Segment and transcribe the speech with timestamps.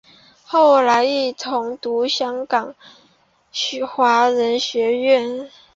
[0.43, 2.73] 后来一同入读香港
[3.87, 5.51] 华仁书院。